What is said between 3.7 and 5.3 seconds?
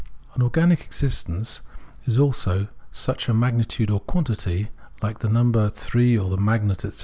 or quantity, like the